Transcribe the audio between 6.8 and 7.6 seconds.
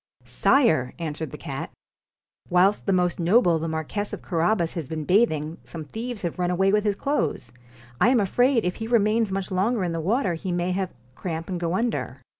his clothes.